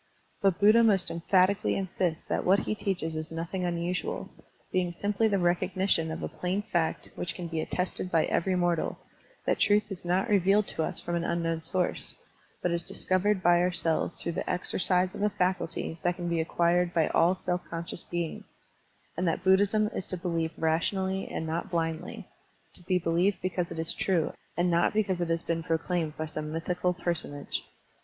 [0.41, 4.31] But Buddha most emphatically insists that what he teaches is nothing unusual,
[4.71, 8.97] being simply the recognition of a plain fact which can be attested by every mortal,
[9.45, 12.15] that truth is not revealed to us from an unknown source,
[12.63, 16.95] but is discovered by ourselves through the exercise of a faculty that can be acquired
[16.95, 18.57] by all self conscious beings,
[19.15, 22.27] and that Buddhism is to be believed rationally and not blindly,
[22.73, 26.25] to be believed because it is true and not because it has been proclaimed by
[26.25, 27.65] some mythical personage.